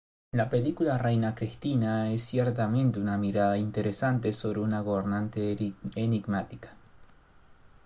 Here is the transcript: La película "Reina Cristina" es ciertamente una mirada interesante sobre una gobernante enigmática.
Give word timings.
La 0.31 0.49
película 0.49 0.97
"Reina 0.97 1.35
Cristina" 1.35 2.11
es 2.11 2.23
ciertamente 2.23 2.99
una 2.99 3.19
mirada 3.19 3.59
interesante 3.59 4.33
sobre 4.33 4.59
una 4.61 4.79
gobernante 4.81 5.75
enigmática. 5.95 6.75